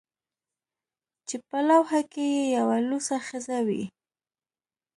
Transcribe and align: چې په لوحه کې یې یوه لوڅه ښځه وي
چې 1.27 1.35
په 1.47 1.57
لوحه 1.67 2.01
کې 2.11 2.25
یې 2.35 2.43
یوه 2.57 2.77
لوڅه 2.89 3.17
ښځه 3.27 3.57
وي 3.67 3.83